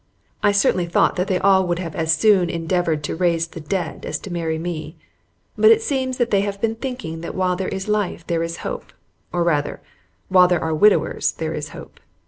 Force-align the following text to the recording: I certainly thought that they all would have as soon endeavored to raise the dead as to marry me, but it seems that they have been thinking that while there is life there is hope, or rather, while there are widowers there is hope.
I 0.41 0.51
certainly 0.51 0.87
thought 0.87 1.15
that 1.17 1.27
they 1.27 1.37
all 1.37 1.67
would 1.67 1.77
have 1.77 1.93
as 1.95 2.11
soon 2.15 2.49
endeavored 2.49 3.03
to 3.03 3.15
raise 3.15 3.45
the 3.45 3.59
dead 3.59 4.03
as 4.03 4.17
to 4.21 4.33
marry 4.33 4.57
me, 4.57 4.97
but 5.55 5.69
it 5.69 5.83
seems 5.83 6.17
that 6.17 6.31
they 6.31 6.41
have 6.41 6.59
been 6.59 6.73
thinking 6.73 7.21
that 7.21 7.35
while 7.35 7.55
there 7.55 7.67
is 7.67 7.87
life 7.87 8.25
there 8.25 8.41
is 8.41 8.57
hope, 8.65 8.93
or 9.31 9.43
rather, 9.43 9.79
while 10.27 10.47
there 10.47 10.59
are 10.63 10.73
widowers 10.73 11.33
there 11.33 11.53
is 11.53 11.69
hope. 11.69 11.99